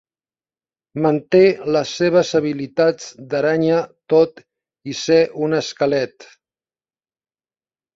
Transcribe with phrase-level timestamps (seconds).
[1.05, 1.41] Manté
[1.75, 3.79] les seves habilitats d'aranya
[4.17, 4.45] tot
[4.95, 6.31] i ser un esquelet.